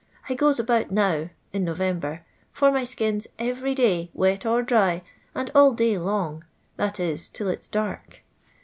I 0.29 0.33
goes 0.33 0.57
about 0.57 0.89
now 0.89 1.29
(in 1.53 1.63
November) 1.63 2.25
for 2.51 2.71
my 2.71 2.83
skins 2.83 3.27
every 3.37 3.75
day, 3.75 4.09
wet 4.15 4.47
or 4.47 4.63
dry, 4.63 5.03
and 5.35 5.51
all 5.53 5.73
day 5.73 5.95
long— 5.99 6.43
that 6.75 6.99
is, 6.99 7.29
till 7.29 7.49
it 7.49 7.65
's 7.65 7.67
dark. 7.67 8.23